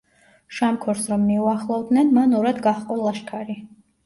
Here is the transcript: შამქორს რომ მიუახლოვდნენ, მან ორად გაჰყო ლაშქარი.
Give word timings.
შამქორს 0.59 1.03
რომ 1.11 1.27
მიუახლოვდნენ, 1.31 2.09
მან 2.17 2.35
ორად 2.41 2.63
გაჰყო 2.71 2.99
ლაშქარი. 3.05 3.59